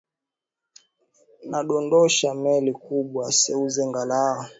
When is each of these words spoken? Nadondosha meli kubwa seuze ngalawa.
Nadondosha 1.49 2.29
meli 2.43 2.71
kubwa 2.83 3.23
seuze 3.39 3.81
ngalawa. 3.89 4.45